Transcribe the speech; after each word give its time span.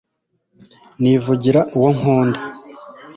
Nivugira 1.01 1.59
uwo 1.77 1.89
nkunda 1.97 2.39